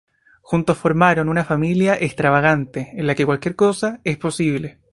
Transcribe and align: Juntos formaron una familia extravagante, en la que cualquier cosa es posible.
Juntos 0.41 0.79
formaron 0.79 1.29
una 1.29 1.45
familia 1.45 1.93
extravagante, 1.95 2.89
en 2.95 3.05
la 3.05 3.13
que 3.13 3.23
cualquier 3.27 3.55
cosa 3.55 4.01
es 4.03 4.17
posible. 4.17 4.79